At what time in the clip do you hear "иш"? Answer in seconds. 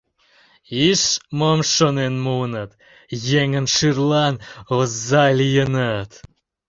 0.89-1.01